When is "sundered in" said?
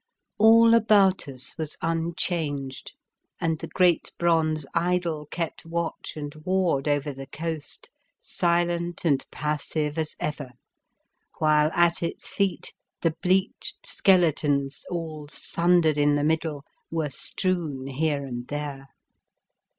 15.31-16.15